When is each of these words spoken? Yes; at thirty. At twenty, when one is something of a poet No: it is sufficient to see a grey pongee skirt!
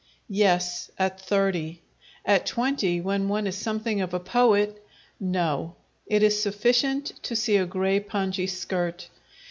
Yes; 0.31 0.89
at 0.97 1.21
thirty. 1.21 1.79
At 2.25 2.47
twenty, 2.47 2.99
when 2.99 3.29
one 3.29 3.45
is 3.45 3.55
something 3.55 4.01
of 4.01 4.15
a 4.15 4.19
poet 4.19 4.83
No: 5.19 5.75
it 6.07 6.23
is 6.23 6.41
sufficient 6.41 7.13
to 7.21 7.35
see 7.35 7.55
a 7.57 7.67
grey 7.67 7.99
pongee 7.99 8.49
skirt! 8.49 9.09